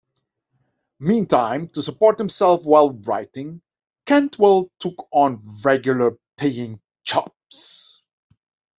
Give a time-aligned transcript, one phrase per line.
[0.99, 3.61] Meantime, to support himself while writing,
[4.07, 8.01] Cantwell took on regular-paying jobs.